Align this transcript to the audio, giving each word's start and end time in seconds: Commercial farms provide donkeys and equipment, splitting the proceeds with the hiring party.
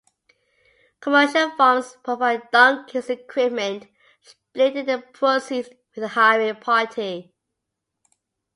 Commercial 0.99 1.51
farms 1.55 1.95
provide 2.03 2.49
donkeys 2.49 3.07
and 3.11 3.19
equipment, 3.19 3.85
splitting 4.19 4.87
the 4.87 4.97
proceeds 5.13 5.69
with 5.93 5.97
the 5.97 6.07
hiring 6.07 6.55
party. 6.55 7.31